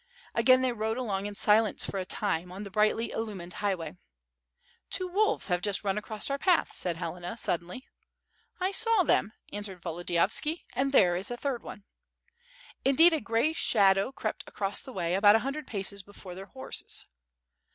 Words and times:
Again 0.33 0.63
they 0.63 0.71
rode 0.73 0.97
along 0.97 1.27
in 1.27 1.35
silence 1.35 1.85
for 1.85 1.99
a 1.99 2.05
time, 2.07 2.51
on 2.51 2.63
the 2.63 2.71
brightly 2.71 3.11
illumined 3.11 3.53
highway. 3.61 3.97
"Two 4.89 5.07
wolves 5.07 5.49
have 5.49 5.61
just 5.61 5.83
run 5.83 5.95
across 5.95 6.31
our 6.31 6.39
path," 6.39 6.73
said 6.73 6.97
Helena, 6.97 7.37
suddenly. 7.37 7.85
"I 8.59 8.71
saw 8.71 9.03
them," 9.03 9.33
answered 9.53 9.79
Volodiyovski, 9.79 10.65
"and 10.73 10.91
there 10.91 11.15
is 11.15 11.27
the 11.27 11.37
third 11.37 11.61
one." 11.61 11.83
Indeed, 12.83 13.13
a 13.13 13.21
gray 13.21 13.53
shadow 13.53 14.11
crept 14.11 14.43
across 14.47 14.81
the 14.81 14.91
way, 14.91 15.13
about 15.13 15.35
a 15.35 15.39
hun 15.45 15.53
dred 15.53 15.67
paces 15.67 16.01
before 16.01 16.33
their 16.33 16.47
horses. 16.47 17.05